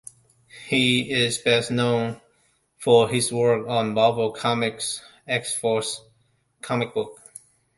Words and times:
He 0.67 1.11
is 1.11 1.37
best 1.37 1.69
known 1.69 2.19
for 2.79 3.07
his 3.07 3.31
work 3.31 3.67
on 3.67 3.93
Marvel 3.93 4.31
Comics' 4.31 4.99
"X-Force" 5.27 6.01
comic 6.59 6.95
book. 6.95 7.21